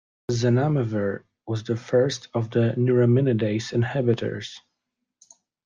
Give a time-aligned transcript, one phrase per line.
[0.31, 4.59] Zanamivir was the first of the neuraminidase inhibitors.